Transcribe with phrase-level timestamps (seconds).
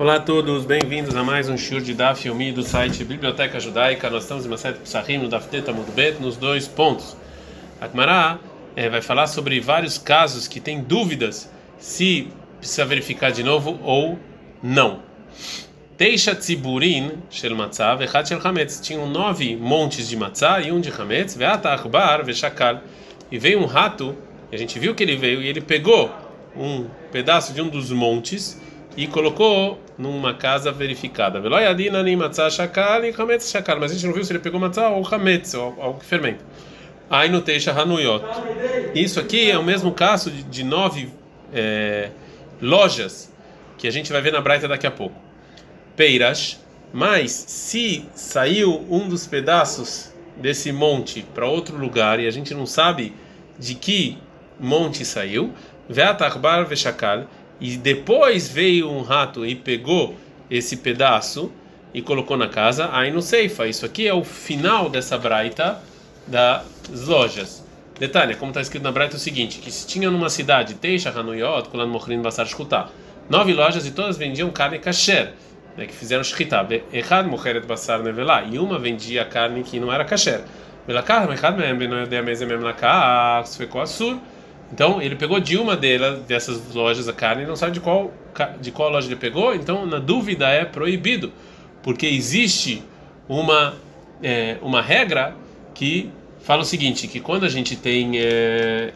[0.00, 4.08] Olá a todos, bem-vindos a mais um shur de Daf Yomi do site Biblioteca Judaica.
[4.08, 7.16] Nós estamos em Maset Psachim, no Daf Teta Mudbet, nos dois pontos.
[7.80, 8.38] A
[8.76, 11.50] é, vai falar sobre vários casos que tem dúvidas
[11.80, 14.16] se precisa verificar de novo ou
[14.62, 15.00] não.
[15.96, 18.80] Teisha Tziburin Shel Matzah Vechat Shel Hametz.
[18.80, 21.34] Tinham nove montes de matzah e um de Hametz.
[21.36, 22.82] Veata Achbar Veshakal.
[23.32, 24.14] E veio um rato,
[24.52, 26.08] a gente viu que ele veio, e ele pegou
[26.56, 28.60] um pedaço de um dos montes
[28.96, 31.40] e colocou numa casa verificada.
[31.40, 31.52] Mas
[33.90, 36.44] a gente não viu se ele pegou matzah ou hametz, ou algo que fermenta.
[37.10, 38.24] Aí no teixa hanuyot.
[38.94, 41.08] Isso aqui é o mesmo caso de, de nove
[41.52, 42.10] é,
[42.60, 43.32] lojas
[43.76, 45.16] que a gente vai ver na Braita daqui a pouco.
[45.96, 46.60] Peiras,
[46.92, 52.66] mas se saiu um dos pedaços desse monte para outro lugar e a gente não
[52.66, 53.12] sabe
[53.58, 54.18] de que
[54.58, 55.52] monte saiu,
[55.88, 57.26] ve'atarbar veshakal,
[57.60, 60.16] e depois veio um rato e pegou
[60.50, 61.52] esse pedaço
[61.92, 63.66] e colocou na casa, aí no Seifa.
[63.66, 65.80] Isso aqui é o final dessa braita
[66.26, 67.66] das lojas.
[67.98, 71.10] Detalhe, como está escrito na braita é o seguinte, que se tinha numa cidade, Teixa,
[71.10, 72.86] Hanuyot, Kulan Mochrin, Basar, Shkuta,
[73.28, 75.32] nove lojas e todas vendiam carne kasher,
[75.76, 80.04] né, que fizeram shkita, Echad Mocheret Basar Nevelá, e uma vendia carne que não era
[80.04, 80.42] kasher.
[80.86, 84.18] Velakar, Echad Mem, Benoyodea Mezem Mem Lakar, Sfeko Asur,
[84.72, 88.12] então ele pegou de uma delas, dessas lojas a carne, não sabe de qual
[88.60, 89.54] de qual loja ele pegou.
[89.54, 91.32] Então na dúvida é proibido,
[91.82, 92.82] porque existe
[93.28, 93.74] uma
[94.22, 95.34] é, uma regra
[95.74, 96.10] que
[96.40, 98.92] fala o seguinte, que quando a gente tem é,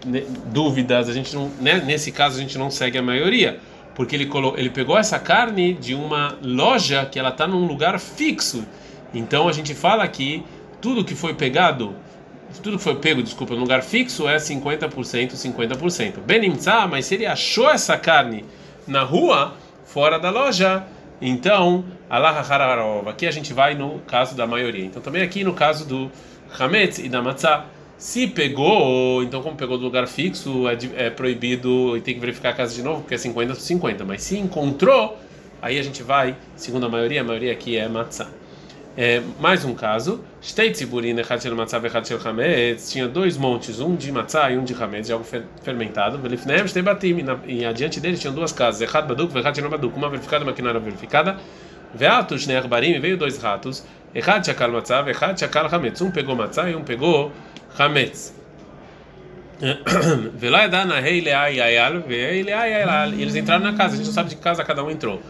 [0.47, 3.61] dúvidas, a gente não, né, nesse caso a gente não segue a maioria,
[3.95, 7.99] porque ele colocou, ele pegou essa carne de uma loja que ela está num lugar
[8.01, 8.67] fixo.
[9.13, 10.43] Então a gente fala que
[10.81, 11.95] tudo que foi pegado
[12.61, 16.19] tudo que foi pego, desculpa, no lugar fixo é 50%, 50%.
[16.21, 18.45] Benimtzá, mas se ele achou essa carne
[18.87, 20.85] na rua, fora da loja,
[21.21, 23.09] então, Allah Hararov.
[23.09, 24.85] Aqui a gente vai no caso da maioria.
[24.85, 26.11] Então, também aqui no caso do
[26.59, 27.67] Hametz e da Matzah.
[27.97, 30.77] Se pegou, então, como pegou do lugar fixo, é,
[31.07, 34.05] é proibido e tem que verificar a casa de novo, porque é 50 por 50.
[34.05, 35.17] Mas se encontrou,
[35.63, 38.42] aí a gente vai, segundo a maioria, a maioria aqui é Matzah.
[38.95, 40.23] É, mais um caso,
[42.91, 45.25] tinha dois montes, um de matzah e um de hametz, de algo
[45.63, 46.21] fermentado.
[47.47, 51.39] E adiante deles tinham duas casas, uma verificada uma que não era verificada.
[51.95, 55.39] Veio dois ratos, echad shakal matzah, echad
[55.75, 56.01] hametz.
[56.03, 57.33] Um pegou matzah e um pegou
[57.79, 58.35] hametz.
[63.17, 65.23] Eles entraram na casa, a gente não sabe de que casa cada um entrou.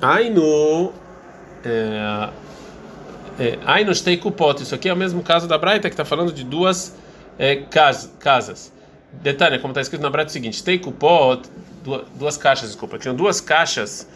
[0.00, 0.92] Ainu.
[1.64, 2.28] É,
[3.38, 4.62] é, Ainu Steikupot.
[4.62, 6.96] Isso aqui é o mesmo caso da Braita que está falando de duas
[7.38, 8.72] é, cas, casas.
[9.12, 11.48] Detalhe, como está escrito na Braita é o seguinte: Steikupot,
[11.84, 12.98] duas, duas caixas, desculpa.
[12.98, 14.08] Tinham duas caixas.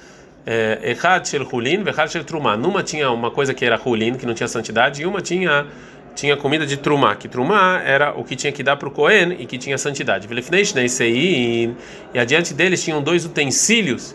[0.46, 2.56] É, Echad Shel Hulin, Vechad Shel Trumah.
[2.56, 5.66] Numa tinha uma coisa que era Hulin, que não tinha santidade, e uma tinha
[6.14, 9.36] tinha comida de trumá, que trumá era o que tinha que dar para o Cohen
[9.38, 10.28] e que tinha santidade.
[10.30, 14.14] E adiante deles tinham dois utensílios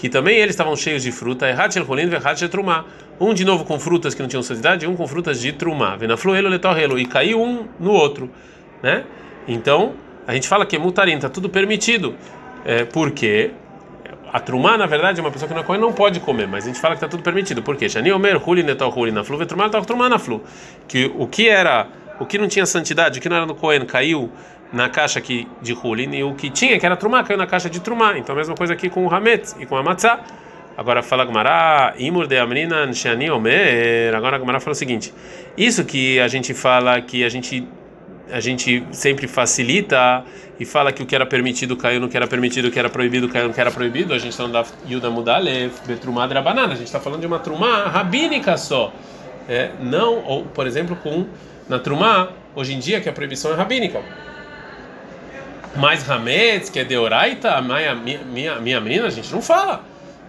[0.00, 1.46] que também eles estavam cheios de fruta,
[3.20, 5.98] um de novo com frutas que não tinham santidade, um com frutas de trumá.
[6.98, 8.30] E caiu um no outro,
[8.82, 9.04] né?
[9.46, 9.92] Então,
[10.26, 12.14] a gente fala que é mutarim, está tudo permitido.
[12.64, 13.50] É, porque
[14.32, 16.68] a trumá, na verdade, é uma pessoa que não come não pode comer, mas a
[16.68, 17.62] gente fala que está tudo permitido.
[17.62, 17.86] Por quê?
[20.88, 21.88] Que o que era,
[22.18, 24.32] o que não tinha santidade, o que não era no Cohen, caiu
[24.72, 27.68] na caixa aqui de Hulin e o que tinha, que era Trumá, caiu na caixa
[27.68, 28.16] de Trumá.
[28.18, 30.20] Então a mesma coisa aqui com o Hametz e com a Matzah.
[30.76, 34.14] Agora fala Gmará, Imur de Amrina Nshani Omer.
[34.14, 35.12] Agora a Gmará fala o seguinte:
[35.56, 37.66] isso que a gente fala que a gente
[38.32, 40.24] a gente sempre facilita
[40.58, 42.88] e fala que o que era permitido caiu no que era permitido, o que era
[42.88, 44.14] proibido caiu no que era proibido.
[44.14, 46.74] A gente está da Yuda Mudalev, Betrumá Drabanana.
[46.74, 48.92] A gente está falando de uma Trumá rabínica só.
[49.48, 51.26] É, não, ou por exemplo, com
[51.68, 54.00] na Trumá, hoje em dia, que a proibição é rabínica.
[55.76, 59.82] Mas Hametz, que é Deoraita, minha, minha, minha menina, a gente não fala.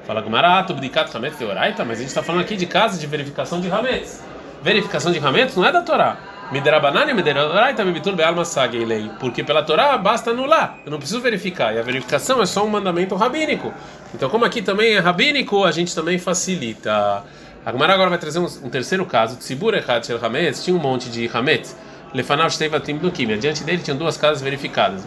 [0.06, 3.60] Fala Gumarato, Bdikat Hametz Deoraita, mas a gente está falando aqui de casa de verificação
[3.60, 4.24] de Hametz.
[4.62, 6.18] Verificação de Hametz não é da Torá.
[6.52, 9.10] Miderabanani, Mideraita, Bibitur Bealma Sageilei.
[9.20, 10.78] Porque pela Torá basta anular.
[10.86, 11.74] Eu não preciso verificar.
[11.74, 13.74] E a verificação é só um mandamento rabínico.
[14.14, 17.24] Então, como aqui também é rabínico, a gente também facilita.
[17.66, 19.38] A Gemara agora vai trazer um, um terceiro caso.
[19.38, 21.76] Tzibur Echad Shel Hametz, tinha um monte de Hametz.
[22.14, 23.28] Lefanav Shteivatim do Kim.
[23.38, 25.06] Diante dele tinham duas casas verificadas.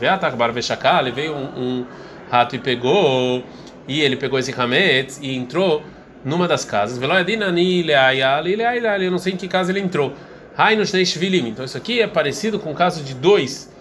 [0.52, 1.86] Veshakal, veio um, um
[2.30, 3.44] rato e pegou,
[3.86, 5.82] e ele pegou esse Hametz e entrou
[6.24, 7.00] numa das casas.
[7.00, 7.08] Eu
[9.10, 10.14] não sei em que casa ele entrou.
[10.56, 13.72] Então isso aqui é parecido com o caso de dois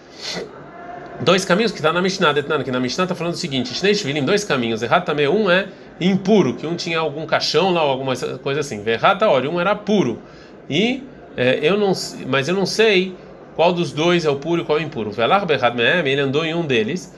[1.20, 2.34] dois caminhos que está na Mishnah,
[2.64, 4.82] que na Mishnah está falando o seguinte: Shnei Shvilim, dois caminhos.
[4.82, 5.68] Errado também, um é
[6.00, 8.82] impuro, que um tinha algum caixão lá, ou alguma coisa assim.
[8.86, 10.20] Errado, olha, um era puro.
[10.68, 11.02] E
[11.36, 11.92] é, eu não,
[12.26, 13.14] mas eu não sei
[13.56, 15.10] qual dos dois é o puro e qual é o impuro.
[15.10, 17.14] Velar Berrad Mehem, ele andou em um deles.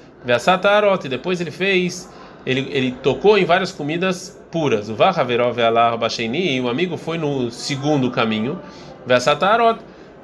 [1.04, 2.12] E depois ele fez,
[2.44, 4.88] ele, ele tocou em várias comidas puras.
[4.88, 8.60] O Vahaverov Vealar Bacheini, o amigo foi no segundo caminho.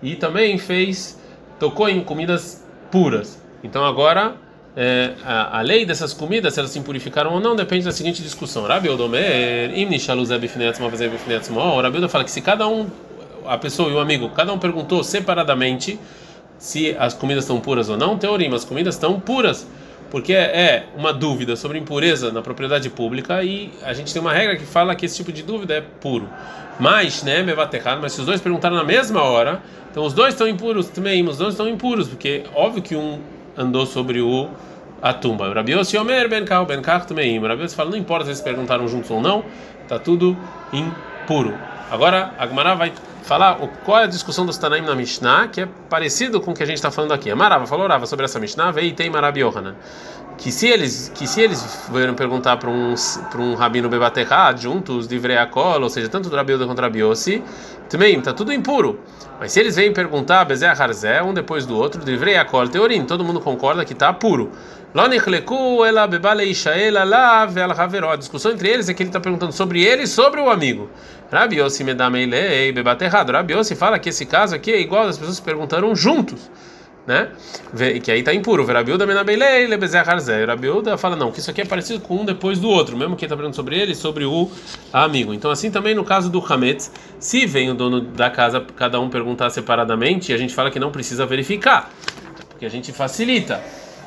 [0.02, 1.20] E também fez,
[1.58, 3.40] tocou em comidas puras.
[3.62, 4.34] Então agora
[4.76, 8.22] é, a, a, lei dessas comidas, se elas se impurificaram ou não, depende da seguinte
[8.22, 8.64] discussão.
[8.64, 11.80] Rabi Odomer, Imni Shaluzeb Finetzma Vezeb Finetzma.
[11.80, 12.86] Rabi fala que se cada um,
[13.46, 15.98] a pessoa e o amigo, cada um perguntou separadamente
[16.58, 19.66] se as comidas estão puras ou não, teorema, as comidas estão puras.
[20.10, 24.56] Porque é uma dúvida sobre impureza na propriedade pública e a gente tem uma regra
[24.56, 26.28] que fala que esse tipo de dúvida é puro.
[26.78, 27.42] Mas, né,
[28.00, 31.38] mas se os dois perguntaram na mesma hora, então os dois estão impuros também, os
[31.38, 33.20] dois estão impuros, porque óbvio que um
[33.56, 34.48] andou sobre o
[35.00, 35.52] a tumba.
[35.52, 37.40] Rabi Yossi Omer Ben Kach Ben Kach também.
[37.40, 39.44] Rabi Yossi fala, não importa se eles perguntaram juntos ou não,
[39.88, 40.36] tá tudo
[40.72, 41.54] impuro.
[41.92, 42.90] Agora a Gemara vai
[43.22, 43.54] falar
[43.84, 46.66] qual é a discussão dos Tanaim na Mishnah, que é parecido com o que a
[46.66, 47.30] gente está falando aqui.
[47.30, 49.42] A Marava falou Rava sobre essa Mishnah, veio e tem Marabi.
[50.42, 52.96] Que se eles que se eles vieram perguntar para um
[53.30, 56.98] para um rabino Bebaterra juntos de Vreakol, ou seja, tanto do Rabi quanto do Rabi
[56.98, 57.40] Yossi,
[57.88, 58.98] também está tudo impuro.
[59.38, 63.22] Mas se eles vêm perguntar Bezé Harzé, um depois do outro, de Vreakol, Teorim, todo
[63.22, 64.50] mundo concorda que está puro.
[64.94, 65.08] A
[68.16, 70.90] discussão entre eles é que ele está perguntando sobre ele e sobre o amigo.
[71.30, 73.30] Rabi Yossi Medameilei, bebate errado.
[73.30, 76.50] Rabi Yossi fala que esse caso aqui é igual as pessoas perguntaram juntos,
[77.06, 77.30] né?
[78.04, 78.64] Que aí está impuro.
[78.64, 80.44] Rabiuda Medameilei, lebezeh harzé.
[80.44, 83.24] Rabiuda fala não, que isso aqui é parecido com um depois do outro, mesmo que
[83.24, 84.50] está perguntando sobre ele sobre o
[84.92, 85.34] amigo.
[85.34, 89.08] Então assim também no caso do Hametz, se vem o dono da casa, cada um
[89.08, 91.90] perguntar separadamente, a gente fala que não precisa verificar,
[92.48, 93.60] porque a gente facilita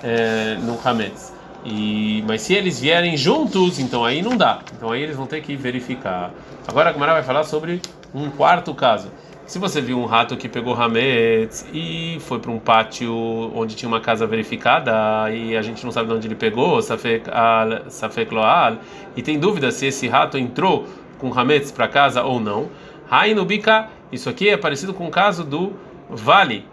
[0.03, 1.33] é, no Hametz.
[1.65, 4.59] E, mas se eles vierem juntos, então aí não dá.
[4.77, 6.31] Então aí eles vão ter que verificar.
[6.67, 7.81] Agora a Gemara vai falar sobre
[8.13, 9.09] um quarto caso.
[9.45, 13.13] Se você viu um rato que pegou Hametz e foi para um pátio
[13.55, 18.33] onde tinha uma casa verificada e a gente não sabe de onde ele pegou, Safek
[18.33, 18.77] Loal,
[19.15, 20.87] e tem dúvida se esse rato entrou
[21.19, 22.71] com Hametz para casa ou não,
[23.09, 25.73] Hainubika, isso aqui é parecido com o caso do
[26.09, 26.65] vale,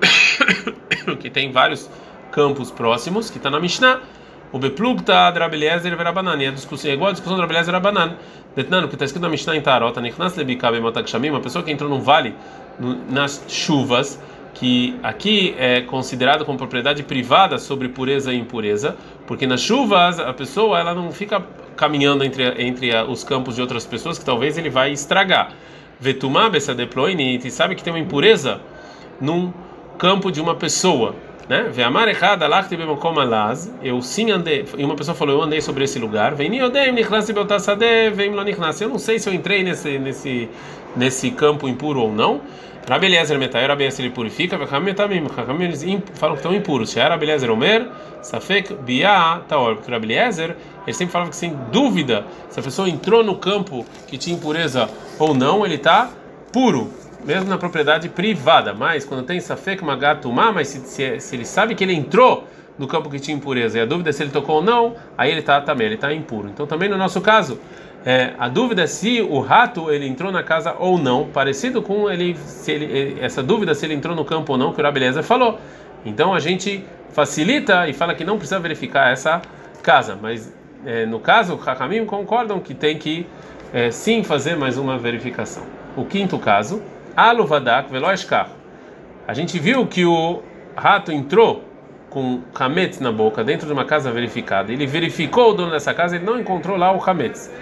[1.18, 1.88] que tem vários
[2.30, 4.02] campos próximos, que está na Mishnah.
[4.50, 6.42] O Beplug está Drabeliezer Verabanan.
[6.42, 8.16] E a discussão é igual a discussão Drabeliezer Verabanan.
[8.56, 11.88] Detnano, que está escrito na Mishnah em Tarot, Nichnas Lebikabe Matak uma pessoa que entrou
[11.88, 12.34] num vale
[13.10, 14.20] nas chuvas,
[14.54, 18.96] que aqui é considerado como propriedade privada sobre pureza e impureza,
[19.26, 21.44] porque nas chuvas a pessoa ela não fica
[21.76, 25.52] caminhando entre, entre os campos de outras pessoas que talvez ele vai estragar.
[26.00, 28.60] Vetumá Bessadeploini, e sabe que tem uma impureza
[29.20, 29.52] num
[29.98, 31.14] campo de uma pessoa
[31.48, 31.70] né?
[31.72, 33.72] Ve'amar echad alachti b'makom alaz.
[33.82, 34.64] Eu sim andei.
[34.76, 36.34] E uma pessoa falou, eu andei sobre esse lugar.
[36.34, 38.80] Vem niodem nichnasi beotasade vem lo nichnas.
[38.80, 40.48] Eu não sei se eu entrei nesse nesse
[40.94, 42.40] nesse campo impuro ou não.
[42.88, 45.84] Rabi Eliezer metai, Rabi Eliezer ele purifica, Vecham metamim, Chachamim eles
[46.14, 46.88] falam que estão impuros.
[46.88, 47.86] Se Rabi Eliezer omer,
[48.22, 49.76] Safek biá taor.
[49.76, 50.56] Porque Rabi Eliezer,
[50.86, 54.88] ele sempre falava que sem dúvida, se a pessoa entrou no campo que tinha impureza
[55.18, 56.10] ou não, ele está
[56.50, 56.90] puro
[57.24, 58.74] mesmo na propriedade privada.
[58.74, 62.46] Mas quando tem safek magatumá, mas se, se, se, ele sabe que ele entrou
[62.78, 65.30] no campo que tinha impureza e a dúvida é se ele tocou ou não, aí
[65.30, 66.48] ele está também, ele está impuro.
[66.48, 67.60] Então também no nosso caso,
[68.06, 72.08] é, a dúvida é se o rato ele entrou na casa ou não, parecido com
[72.08, 75.22] ele, se ele essa dúvida se ele entrou no campo ou não que o Rabeleza
[75.22, 75.58] falou.
[76.06, 79.42] Então a gente facilita e fala que não precisa verificar essa
[79.82, 80.52] casa, mas
[80.86, 83.26] é, no caso, Hakamim concordam que tem que
[83.72, 85.64] é, sim fazer mais uma verificação.
[85.96, 86.80] O quinto caso
[87.18, 88.48] Aluvadak veloishkar.
[89.26, 90.40] A gente viu que o
[90.76, 91.64] rato entrou
[92.08, 94.72] com hametz na boca dentro de uma casa verificada.
[94.72, 97.52] Ele verificou o dono dessa casa, ele não encontrou lá o hametz.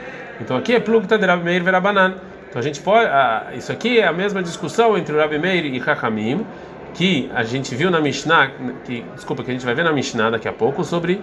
[0.42, 2.16] Então aqui é plugta de Rabi verabanan.
[2.50, 5.64] Então a gente pode, ah, isso aqui é a mesma discussão entre o Rabi Meir
[5.64, 6.44] e Hakamim,
[6.92, 8.50] que a gente viu na Mishnah,
[8.84, 11.22] que desculpa, que a gente vai ver na Mishnah daqui a pouco sobre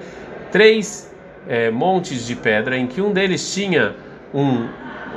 [0.51, 1.13] três
[1.47, 3.95] é, montes de pedra em que um deles tinha
[4.33, 4.67] um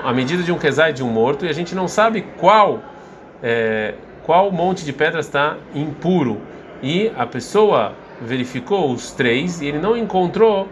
[0.04, 2.82] a medida de um quesai de um morto e a gente não sabe qual
[3.48, 6.40] é, qual monte de pedras está impuro.
[6.82, 10.66] E a pessoa verificou os três e ele não encontrou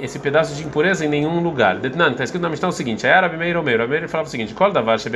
[0.00, 1.76] esse pedaço de impureza em nenhum lugar.
[1.76, 3.82] Detnan, está escrito na Mishnah o seguinte: árabe meio meio.
[3.82, 5.10] Ele falava o seguinte: Kol davar se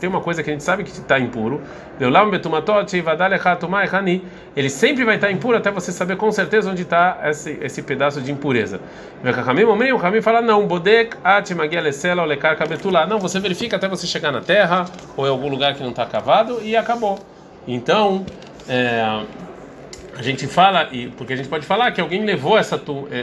[0.00, 1.60] tem uma coisa que a gente sabe que está impuro,
[4.56, 7.82] ele sempre vai estar tá impuro até você saber com certeza onde está esse, esse
[7.82, 8.80] pedaço de impureza.
[9.24, 11.16] O Ramim fala: não, bodek
[13.08, 14.84] Não, você verifica até você chegar na terra
[15.16, 17.18] ou em algum lugar que não está cavado e acabou.
[17.66, 18.26] Então,
[18.68, 19.22] é,
[20.16, 22.80] a gente fala, e porque a gente pode falar que alguém levou essa,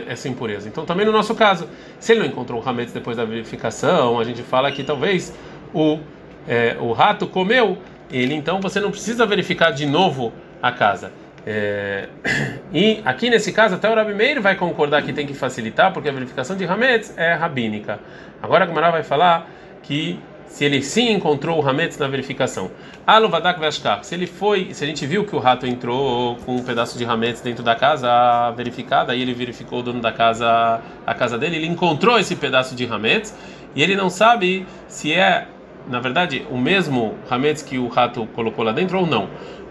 [0.08, 0.68] essa impureza.
[0.68, 1.70] Então, também no nosso caso,
[2.00, 5.34] se ele não encontrou o hametz depois da verificação, a gente fala que talvez
[5.74, 6.00] o,
[6.48, 7.78] é, o rato comeu
[8.12, 11.12] ele, então você não precisa verificar de novo a casa.
[11.46, 12.10] É,
[12.74, 16.10] e aqui nesse caso, até o Rabi Meir vai concordar que tem que facilitar, porque
[16.10, 18.00] a verificação de Hametz é rabínica.
[18.42, 19.48] Agora a Gamara vai falar
[19.84, 20.20] que
[20.50, 22.70] se ele sim encontrou o Hametz na verificação.
[23.06, 26.64] Aluvadak Vashkar, se ele foi, se a gente viu que o rato entrou com um
[26.64, 31.14] pedaço de Hametz dentro da casa verificada, aí ele verificou o dono da casa, a
[31.14, 33.34] casa dele, ele encontrou esse pedaço de Hametz
[33.76, 35.48] e ele não sabe se é,
[35.88, 39.30] na verdade, o mesmo Hametz que o rato colocou lá dentro ou não.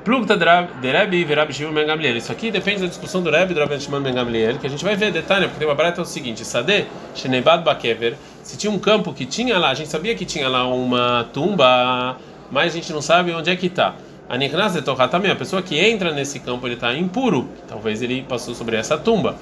[0.08, 2.16] Plugta de Rebbe e Rabbi Shimon Ben Gamliel.
[2.16, 4.70] Isso aqui depende da discussão do Rebbe e do Rabbi Shimon Ben Gamliel, que a
[4.70, 8.56] gente vai ver detalhe, porque tem uma barata é o seguinte: Sade, Shenebad Bakever, se
[8.56, 12.16] tinha um campo que tinha lá, a gente sabia que tinha lá uma tumba,
[12.50, 13.96] mas a gente não sabe onde é que está.
[14.26, 17.46] A Niknas de também, a pessoa que entra nesse campo, ele está impuro.
[17.68, 19.36] Talvez ele passou sobre essa tumba.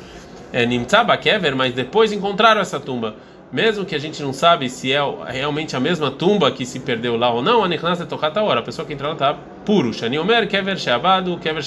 [0.52, 3.14] É Nimtza Bakever, mas depois encontraram essa tumba
[3.52, 7.16] mesmo que a gente não sabe se é realmente a mesma tumba que se perdeu
[7.16, 8.60] lá ou não, a Nichnas é hora.
[8.60, 9.34] A pessoa que entra lá está
[9.64, 9.92] puro.
[9.92, 11.62] Shani Kever Sheabadu, Kever.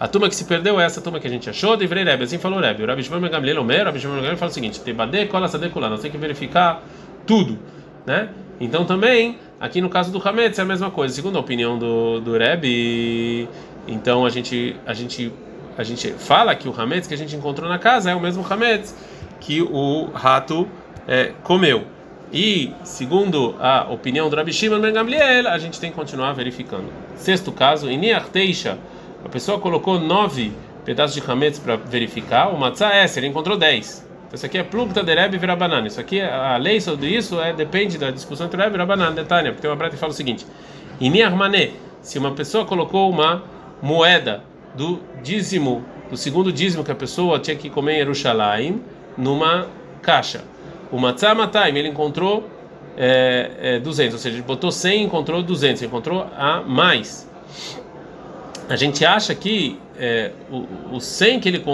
[0.00, 2.24] A tumba que se perdeu é essa tumba que a gente achou, de Rebbe.
[2.24, 2.82] Assim falou Rebbe.
[2.82, 5.88] O Rabbi Shimon Gamliel Omer, o Rabbi Shimon Gamliel fala o seguinte: Tebade, Kola Sadekula.
[5.90, 6.82] Nós temos que verificar
[7.26, 7.58] tudo,
[8.06, 8.30] né?
[8.58, 11.14] Então também, aqui no caso do Hametz é a mesma coisa.
[11.14, 13.46] Segundo a opinião do, do Rebbe,
[13.86, 15.32] então a gente, a gente,
[15.76, 18.44] a gente fala que o Hametz que a gente encontrou na casa é o mesmo
[18.48, 18.96] Hametz
[19.38, 20.66] que o rato
[21.10, 21.82] é, comeu.
[22.32, 26.86] E, segundo a opinião do Rabi Shimon Ben Gamliel, a gente tem que continuar verificando.
[27.16, 28.00] Sexto caso, em
[28.32, 28.78] Teixa,
[29.24, 30.52] a pessoa colocou nove
[30.84, 34.06] pedaços de hametz para verificar, o matzah é, ele encontrou dez.
[34.26, 35.88] Então, isso aqui é plugta de Rebbe banana.
[35.88, 39.10] Isso aqui, a lei sobre isso é, depende da discussão entre Rebbe e banana.
[39.10, 40.46] detalhe, porque tem uma breta fala o seguinte:
[41.00, 43.42] em Mané, se uma pessoa colocou uma
[43.82, 44.44] moeda
[44.76, 48.80] do dízimo, do segundo dízimo que a pessoa tinha que comer em Jerusalém,
[49.18, 49.66] numa
[50.00, 50.42] caixa.
[50.90, 52.48] O Matzah Mataim, ele encontrou
[52.96, 57.28] é, é, 200, ou seja, ele botou 100 e encontrou 200, encontrou a mais.
[58.68, 61.64] A gente acha que é, o, o 100 que ele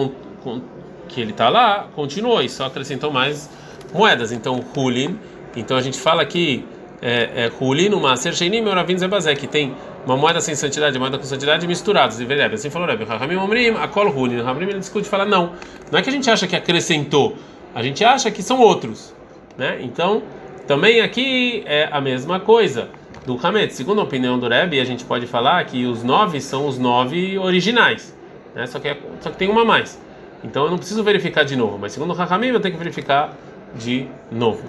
[1.08, 3.48] que ele está lá continuou e só acrescentou mais
[3.92, 4.32] moedas.
[4.32, 5.18] Então, Hulin,
[5.56, 6.64] então a gente fala que
[7.00, 11.18] é, é, Hulin, uma Sersheinim, Oravin Zebazé, que tem uma moeda sem santidade e moeda
[11.18, 12.20] com santidade misturadas.
[12.20, 14.42] E assim falou Rebbe, Rahamim Omrim, Akol Hulin.
[14.42, 15.52] Rahamim ele discute e fala: não,
[15.90, 17.36] não é que a gente acha que acrescentou
[17.76, 19.14] a gente acha que são outros,
[19.58, 19.76] né?
[19.82, 20.22] Então,
[20.66, 22.88] também aqui é a mesma coisa
[23.26, 23.74] do Hamed.
[23.74, 27.36] Segundo a opinião do Rebbe, a gente pode falar que os nove são os nove
[27.36, 28.16] originais,
[28.54, 28.66] né?
[28.66, 30.00] Só que, é, só que tem uma mais.
[30.42, 33.36] Então eu não preciso verificar de novo, mas segundo o Hakamim eu tenho que verificar
[33.74, 34.62] de novo.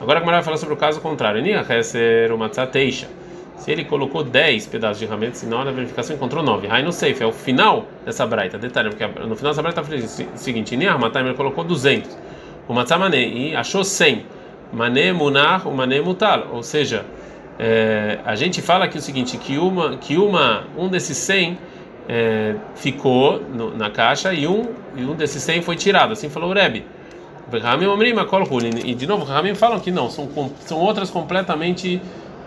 [0.00, 1.40] Agora a Gemara vai falar sobre o caso contrário.
[3.56, 6.66] Se ele colocou 10 pedaços de Hametz e na hora da verificação encontrou 9.
[6.66, 8.58] Rai no safe, é o final dessa braita.
[8.58, 12.26] Detalhe, porque no final dessa braita está o seguinte: Niar Matai ele colocou 200
[12.68, 14.26] o matzamane e achou 100.
[14.70, 16.48] Mané munar, o mané mutal.
[16.52, 17.04] Ou seja,
[17.58, 21.58] é, a gente fala aqui o seguinte, que uma, que uma, um desses 100
[22.08, 26.12] é, ficou no, na caixa e um, e um desses 100 foi tirado.
[26.12, 26.84] Assim falou o Rebbe.
[28.84, 30.28] E de novo, Ramim falam que não, são,
[30.60, 32.00] são outras completamente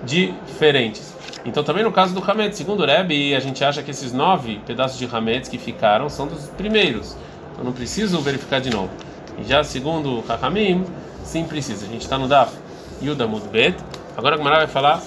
[0.03, 1.15] diferentes.
[1.43, 4.61] Então, também no caso do Hametz, segundo o Rebbe, a gente acha que esses nove
[4.67, 7.17] pedaços de Hametz que ficaram são dos primeiros.
[7.51, 8.91] Então, não preciso verificar de novo.
[9.41, 10.85] E já segundo o Kakamim,
[11.23, 11.85] sim precisa.
[11.85, 12.53] A gente está no Daf
[13.01, 13.75] Yuda Mudbet.
[14.15, 15.01] Agora a Gemara vai falar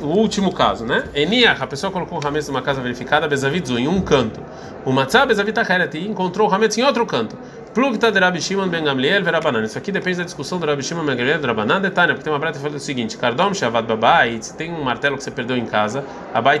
[0.00, 1.04] o último caso, né?
[1.14, 4.40] Eniach, a pessoa colocou o Hametz numa casa verificada, Bezavitzu, em um canto.
[4.84, 7.36] O Matzah Bezavitacheret, encontrou o Hametz em outro canto.
[7.74, 9.62] Plugta de Rabi Shimon ben Gamliel verabanan.
[9.62, 12.38] Isso aqui depende da discussão do Rabi Shimon ben Gamliel verabanan detalhe, porque tem uma
[12.38, 15.56] breta que fala o seguinte: Kardom shavad babai, se tem um martelo que você perdeu
[15.56, 16.60] em casa, abai.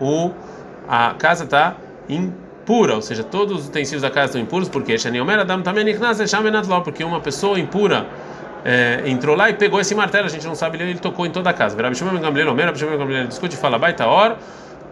[0.00, 0.30] O
[0.88, 1.76] a casa está
[2.08, 2.32] em
[2.64, 4.94] pura, ou seja, todos os utensílios da casa estão impuros, porque
[6.82, 8.06] porque uma pessoa impura
[8.64, 11.50] é, entrou lá e pegou esse martelo, a gente não sabe, ele tocou em toda
[11.50, 11.76] a casa.
[11.76, 14.36] Gamliel discute e fala, baita hor,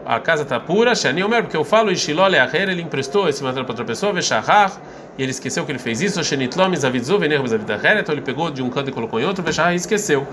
[0.04, 3.64] a casa está pura, Shani Omer, porque eu falo, Ishilole Aher, ele emprestou esse martelo
[3.64, 4.72] para outra pessoa, Veshahar,
[5.16, 8.62] e ele esqueceu que ele fez isso, Shenitlom, Zavidzu, Vener, Zavidaher, então ele pegou de
[8.62, 10.26] um canto e colocou em outro, Veshahar esqueceu.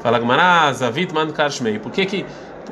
[0.00, 2.26] Fala Gmará, Zavit Man Karshmei, por que que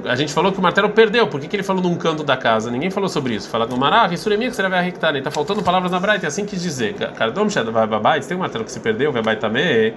[0.05, 1.27] a gente falou que o martelo perdeu.
[1.27, 2.71] Por que, que ele falou num canto da casa?
[2.71, 3.49] Ninguém falou sobre isso.
[3.49, 5.15] Fala no Mará, você vai arrectar.
[5.17, 6.95] Está faltando palavras na Braita, é assim quis dizer.
[6.95, 9.95] Cardom Shadabai, tem um martelo que se perdeu, vai também.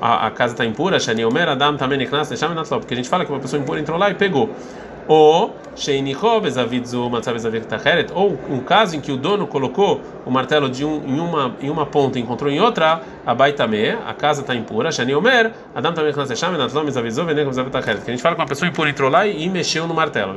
[0.00, 3.38] A, casa está impura, Shani Omer, Adam também Niknas, porque a gente fala que uma
[3.38, 4.48] pessoa impura entrou lá e pegou.
[5.10, 5.56] Ou
[8.14, 11.68] ou um caso em que o dono colocou o martelo de um, em, uma, em
[11.68, 15.92] uma ponta e encontrou em outra, a baitame, a casa está impura, Shani Omer, Adam
[15.92, 16.12] também
[16.96, 20.32] avisou, que a gente fala que uma pessoa impura entrou lá e, mexeu no martelo.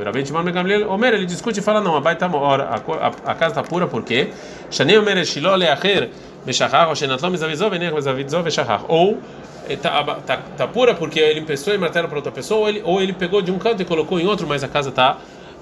[0.89, 4.29] Omer, ele discute e fala: não, a baitame, a, a, a casa está pura porque
[4.71, 6.09] Shani Omer, Shilo Leacher,
[6.45, 7.69] Beshachar, ou Shenatlom avisou,
[8.87, 9.19] ou
[9.67, 13.01] está tá, tá pura porque ele emprestou o martelo para outra pessoa, ou ele, ou
[13.01, 15.17] ele pegou de um canto e colocou em outro, mas a casa está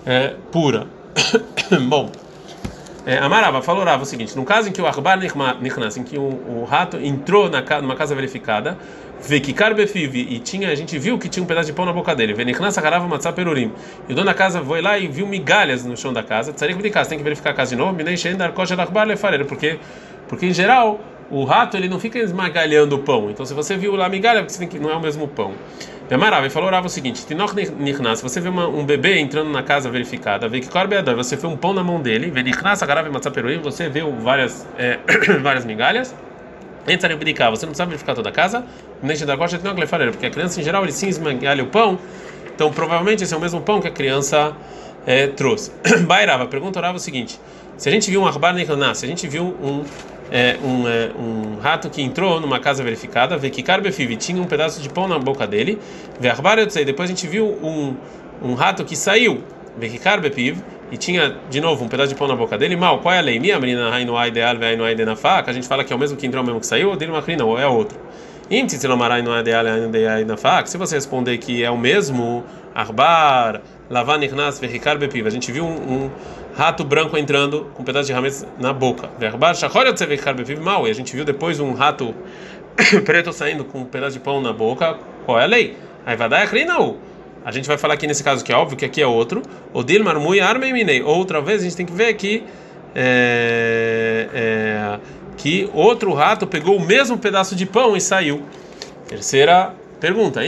[0.06, 0.88] é, pura.
[1.88, 2.12] Bom,
[3.06, 6.22] é, Amarava falou o seguinte: no caso em que o Arbar Nichnas, em que o,
[6.22, 8.78] o, rato entrou na, numa casa verificada,
[9.22, 12.16] Vekikar Befiv, e tinha, a gente viu que tinha um pedaço de pão na boca
[12.16, 13.72] dele, Venichnas Harava Matzah Perurim,
[14.08, 16.78] e o dono da casa foi lá e viu migalhas no chão da casa, Tsarik
[16.78, 18.16] Bdikas, tem que verificar a casa de novo, Minei
[19.48, 19.80] porque,
[20.28, 21.00] porque em geral
[21.32, 23.30] o rato ele não fica esmagalhando o pão.
[23.32, 25.54] Então, se você viu lá migalha, você tem que não é o mesmo pão.
[26.10, 27.26] Demarava e falou orava o seguinte:
[27.80, 31.48] Nichnas, você vê uma, um bebê entrando na casa verificada, vê que corbeador, você vê
[31.48, 32.44] um pão na mão dele, vê
[33.64, 35.00] você vê várias, é,
[35.42, 36.14] várias migalhas.
[36.86, 38.66] Entra no você não precisa verificar toda a casa,
[39.02, 39.58] nem da costa
[40.12, 41.98] porque a criança em geral ele sim esmagalha o pão,
[42.54, 44.54] então provavelmente esse é o mesmo pão que a criança
[45.06, 45.72] é, trouxe.
[46.06, 47.40] Bairava, pergunta orava o seguinte:
[47.78, 48.54] se a gente viu um arbar
[48.96, 49.86] se a gente viu um
[50.32, 54.46] é, um, é, um, rato que entrou numa casa verificada, vê que Carbefiv tinha um
[54.46, 55.78] pedaço de pão na boca dele,
[56.20, 56.30] vê
[56.86, 57.96] depois a gente viu um,
[58.42, 59.44] um rato que saiu,
[59.78, 60.60] vê que Carbefiv,
[60.90, 63.22] e tinha de novo um pedaço de pão na boca dele, mal, qual é a
[63.22, 63.40] lei?
[63.40, 66.18] Minha menina Rainoai ideal, Rainoai de na faca, a gente fala que é o mesmo
[66.18, 67.98] que entrou, o mesmo que saiu, ou dele uma crina, ou é outro.
[70.66, 72.44] Se você responder que é o mesmo,
[72.76, 73.62] Arbar,
[73.92, 76.12] Lavan Irnas, Verricar Bepiv, a gente viu um, um
[76.56, 79.10] rato branco entrando com um pedaço de rames na boca.
[80.62, 82.16] Mal, e a gente viu depois um rato
[83.04, 84.98] preto saindo com um pedaço de pão na boca.
[85.26, 85.76] Qual é a lei?
[86.06, 86.48] Aí vai dar.
[87.44, 89.42] A gente vai falar aqui nesse caso que é óbvio que aqui é outro.
[89.74, 91.04] O Dilmar Mui Armeiminei.
[91.04, 92.46] Outra vez a gente tem que ver que
[92.96, 95.00] é, é,
[95.36, 98.42] que outro rato pegou o mesmo pedaço de pão e saiu.
[99.10, 100.44] Terceira Pergunta,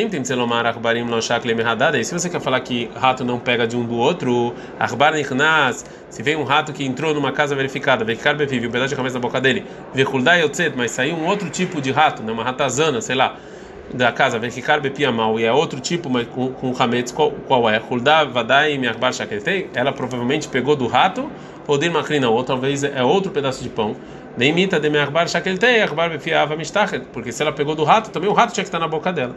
[1.99, 4.55] e se você quer falar que rato não pega de um do outro,
[6.09, 8.03] se vem um rato que entrou numa casa verificada,
[8.47, 9.63] vive um pedaço de cabeça na boca dele,
[10.75, 13.35] mas saiu um outro tipo de rato, né, uma ratazana, sei lá,
[13.93, 14.39] da casa,
[15.11, 16.73] mal e é outro tipo, mas com, com
[17.13, 17.79] qual, qual é?
[19.75, 21.29] Ela provavelmente pegou do rato,
[21.67, 23.95] ou macrina, ou talvez é outro pedaço de pão.
[24.37, 27.05] Neimita de me'arbar shakeltei, arbar befiava mistachet.
[27.11, 29.35] Porque se ela pegou do rato, também o rato tinha que estar na boca dela.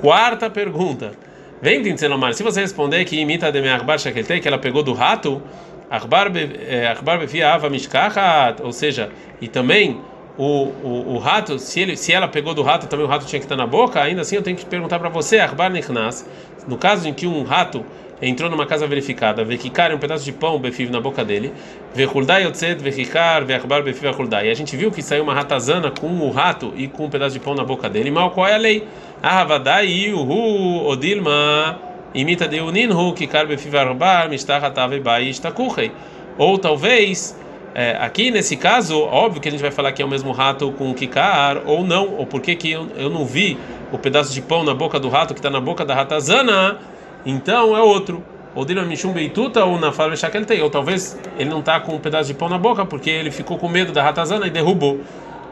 [0.00, 1.12] Quarta pergunta.
[1.60, 5.42] Vem, Tinselomar, se você responder que imita de me'arbar shakeltei, que ela pegou do rato,
[5.90, 9.10] arbar eh, befiava mistachet, ou seja,
[9.40, 10.00] e também
[10.38, 13.40] o, o, o, rato, se, ele, se ela pegou do rato, também o rato tinha
[13.40, 16.24] que estar na boca, ainda assim eu tenho que perguntar para você, Arbar Nichnas,
[16.68, 17.84] no caso em que um rato
[18.20, 21.52] entrou numa casa verificada, que um pedaço de pão befiv na boca dele,
[21.94, 24.48] vê Huldai Yotzet, vê Kikar, vê Akbar befiv Huldai.
[24.48, 27.34] E a gente viu que saiu uma ratazana com o rato e com um pedaço
[27.34, 28.10] de pão na boca dele.
[28.10, 28.86] Mal qual é a lei?
[29.22, 31.78] Ahavadai Uhu Odilma
[32.14, 35.92] imita de Uninhu, Kikar befiv Akbar, Mistachatave Bai Istakuchei.
[36.36, 37.38] Ou talvez.
[37.74, 40.72] É, aqui nesse caso, óbvio que a gente vai falar que é o mesmo rato
[40.72, 43.56] com Kikar, ou não, ou por que eu, eu não vi
[43.92, 46.78] o pedaço de pão na boca do rato que está na boca da ratazana
[47.24, 48.22] então é outro.
[48.54, 50.14] Ou Dila Mishum Beituta ou na Fala
[50.46, 50.62] tem.
[50.62, 53.58] Ou talvez ele não está com um pedaço de pão na boca porque ele ficou
[53.58, 55.00] com medo da ratazana e derrubou.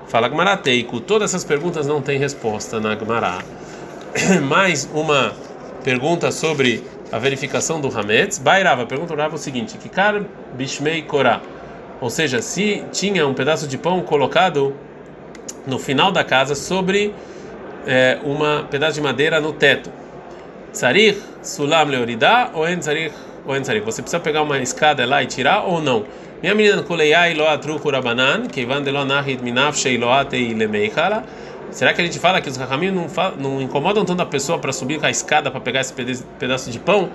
[0.08, 1.00] Fala Gmará Teico.
[1.00, 3.38] Todas essas perguntas não têm resposta na Gmará.
[4.48, 5.32] Mais uma
[5.84, 8.38] pergunta sobre a verificação do Hametz.
[8.38, 10.24] Bairava, pergunta o seguinte: Kikar
[10.54, 11.40] Bishmei Korá.
[12.00, 14.74] Ou seja, se tinha um pedaço de pão colocado
[15.66, 17.14] no final da casa sobre
[17.86, 19.90] é, uma pedaço de madeira no teto.
[20.76, 23.14] Tsarich sulam leoridá ou en tsarich
[23.46, 23.82] ou en tsarich.
[23.86, 26.04] Você precisa pegar uma escada lá e tirar ou não?
[26.42, 31.24] Minha menina kuleiai lo atruku rabanan, keivan de lo nahid minafshei lo atei lemeikala.
[31.70, 33.06] Será que a gente fala que os rahamim não,
[33.38, 35.94] não incomodam tanto a pessoa para subir com a escada para pegar esse
[36.38, 37.08] pedaço de pão?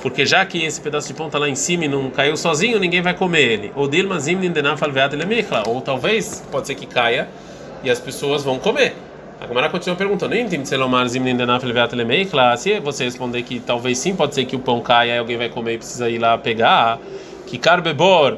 [0.00, 2.78] Porque já que esse pedaço de pão está lá em cima e não caiu sozinho,
[2.78, 3.72] ninguém vai comer ele.
[3.74, 5.68] Ou dilma zimnin denafal veat lemeikala.
[5.68, 7.28] Ou talvez, pode ser que caia
[7.82, 8.94] e as pessoas vão comer.
[9.40, 10.34] A Gamara continua perguntando:
[12.56, 15.48] se você responder que talvez sim, pode ser que o pão caia e alguém vai
[15.48, 16.98] comer e precisa ir lá pegar.
[17.46, 18.36] Que carbebor,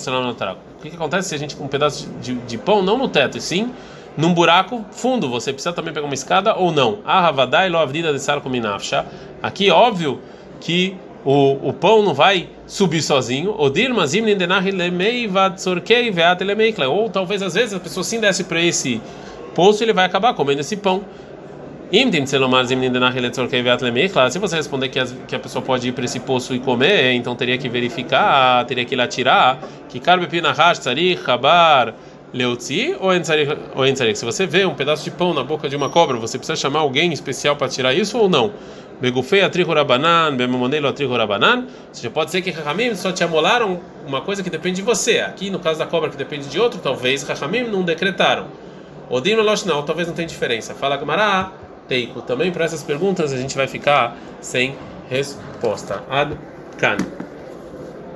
[0.00, 0.34] sulam ou
[0.78, 3.36] O que, acontece se a gente com um pedaço de, de, pão, não no teto,
[3.36, 3.72] e sim
[4.16, 5.28] num buraco fundo?
[5.28, 7.00] Você precisa também pegar uma escada ou não?
[8.20, 8.40] Sar
[9.42, 10.20] Aqui, óbvio
[10.60, 13.54] que o, o pão não vai subir sozinho.
[13.56, 13.70] Ou
[17.10, 19.00] talvez às vezes a pessoa sim desce para esse
[19.54, 21.02] poço e ele vai acabar comendo esse pão.
[21.90, 21.98] Se
[24.38, 27.56] você responder que, que a pessoa pode ir para esse poço e comer, então teria
[27.56, 31.94] que verificar, teria que ir lá tirar que carbe tzarich chabar
[32.32, 34.18] leutzi ou entzarik.
[34.18, 36.80] Se você vê um pedaço de pão na boca de uma cobra, você precisa chamar
[36.80, 38.52] alguém especial para tirar isso ou não?
[39.00, 41.60] Begufei atrihu rabanan, bemomonelo atrihu rabanan.
[41.60, 45.20] Ou seja, pode ser que Rahamim só te amolaram uma coisa que depende de você.
[45.20, 48.46] Aqui, no caso da cobra que depende de outro, talvez Rahamim não decretaram.
[49.08, 50.74] Odino Losh não, talvez não tenha diferença.
[50.74, 51.52] Fala Gamará.
[51.86, 52.20] Teiko.
[52.22, 54.76] Também para essas perguntas a gente vai ficar sem
[55.08, 56.02] resposta.
[56.10, 56.36] Ad
[56.76, 56.98] Kan.